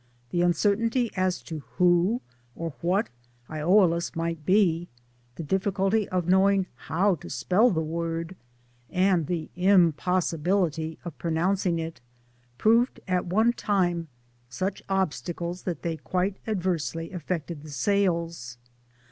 [0.31, 2.21] The uncertainty as to who
[2.55, 3.09] or what
[3.47, 4.87] lolaus might be,
[5.35, 8.35] the difficulty of knowing how to speli the word,
[8.89, 12.01] and the impossibility of pronouncing it,
[12.57, 14.07] proved at one time
[14.49, 18.57] such obstacles that they quite adversely affected the sales.